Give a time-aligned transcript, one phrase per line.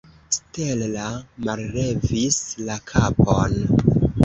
[0.35, 1.09] Stella
[1.49, 3.57] mallevis la kapon.